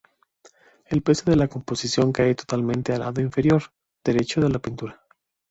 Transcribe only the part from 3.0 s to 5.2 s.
lado inferior derecho de la pintura.